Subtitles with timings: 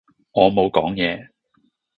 [0.31, 0.63] 我冇
[0.95, 1.29] 野講